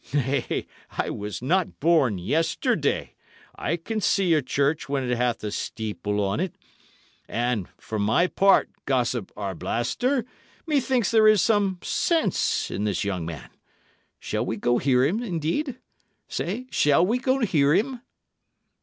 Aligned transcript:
Nay, 0.15 0.65
I 0.89 1.11
was 1.11 1.43
not 1.43 1.79
born 1.79 2.17
yesterday. 2.17 3.13
I 3.55 3.77
can 3.77 4.01
see 4.01 4.33
a 4.33 4.41
church 4.41 4.89
when 4.89 5.03
it 5.07 5.15
hath 5.15 5.43
a 5.43 5.51
steeple 5.51 6.19
on 6.19 6.39
it; 6.39 6.55
and 7.27 7.67
for 7.77 7.99
my 7.99 8.25
part, 8.25 8.71
gossip 8.87 9.31
Arblaster, 9.37 10.25
methinks 10.65 11.11
there 11.11 11.27
is 11.27 11.43
some 11.43 11.77
sense 11.83 12.71
in 12.71 12.85
this 12.85 13.03
young 13.03 13.27
man. 13.27 13.51
Shall 14.19 14.43
we 14.43 14.57
go 14.57 14.79
hear 14.79 15.03
him, 15.05 15.21
indeed? 15.21 15.77
Say, 16.27 16.65
shall 16.71 17.05
we 17.05 17.19
go 17.19 17.37
hear 17.41 17.75
him?" 17.75 18.01